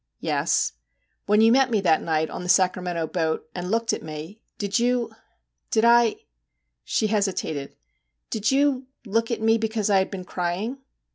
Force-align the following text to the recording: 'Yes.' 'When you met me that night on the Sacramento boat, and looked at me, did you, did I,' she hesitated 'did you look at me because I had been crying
'Yes.' 0.19 0.71
'When 1.27 1.41
you 1.41 1.51
met 1.51 1.69
me 1.69 1.79
that 1.81 2.01
night 2.01 2.31
on 2.31 2.41
the 2.41 2.49
Sacramento 2.49 3.05
boat, 3.05 3.47
and 3.53 3.69
looked 3.69 3.93
at 3.93 4.01
me, 4.01 4.41
did 4.57 4.79
you, 4.79 5.11
did 5.69 5.85
I,' 5.85 6.15
she 6.83 7.05
hesitated 7.05 7.75
'did 8.31 8.49
you 8.49 8.87
look 9.05 9.29
at 9.29 9.41
me 9.43 9.59
because 9.59 9.91
I 9.91 9.99
had 9.99 10.09
been 10.09 10.25
crying 10.25 10.79